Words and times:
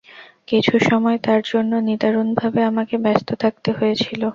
কিছু 0.47 0.73
সময় 0.89 1.17
তার 1.25 1.41
জন্য 1.51 1.71
নিদারুণভাবে 1.87 2.59
আমাকে 2.71 2.95
ব্যস্ত 3.05 3.29
থাকতে 3.43 3.69
হয়েছিল। 3.77 4.21